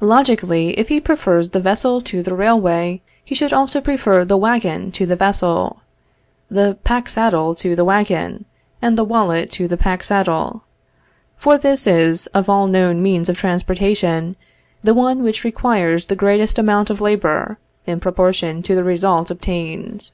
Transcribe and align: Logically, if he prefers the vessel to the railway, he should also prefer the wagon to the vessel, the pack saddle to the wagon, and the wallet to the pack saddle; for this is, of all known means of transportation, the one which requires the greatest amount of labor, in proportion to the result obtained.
Logically, 0.00 0.70
if 0.78 0.88
he 0.88 0.98
prefers 0.98 1.50
the 1.50 1.60
vessel 1.60 2.00
to 2.00 2.22
the 2.22 2.34
railway, 2.34 3.02
he 3.22 3.34
should 3.34 3.52
also 3.52 3.78
prefer 3.78 4.24
the 4.24 4.34
wagon 4.38 4.90
to 4.90 5.04
the 5.04 5.16
vessel, 5.16 5.82
the 6.50 6.78
pack 6.82 7.10
saddle 7.10 7.54
to 7.54 7.76
the 7.76 7.84
wagon, 7.84 8.46
and 8.80 8.96
the 8.96 9.04
wallet 9.04 9.50
to 9.50 9.68
the 9.68 9.76
pack 9.76 10.02
saddle; 10.02 10.64
for 11.36 11.58
this 11.58 11.86
is, 11.86 12.26
of 12.28 12.48
all 12.48 12.66
known 12.66 13.02
means 13.02 13.28
of 13.28 13.36
transportation, 13.36 14.34
the 14.82 14.94
one 14.94 15.22
which 15.22 15.44
requires 15.44 16.06
the 16.06 16.16
greatest 16.16 16.58
amount 16.58 16.88
of 16.88 17.02
labor, 17.02 17.58
in 17.86 18.00
proportion 18.00 18.62
to 18.62 18.74
the 18.74 18.82
result 18.82 19.30
obtained. 19.30 20.08